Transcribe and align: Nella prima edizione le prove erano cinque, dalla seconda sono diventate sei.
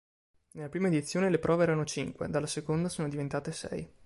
Nella 0.53 0.67
prima 0.67 0.87
edizione 0.87 1.29
le 1.29 1.37
prove 1.37 1.61
erano 1.61 1.85
cinque, 1.85 2.27
dalla 2.27 2.47
seconda 2.47 2.89
sono 2.89 3.07
diventate 3.07 3.51
sei. 3.51 3.87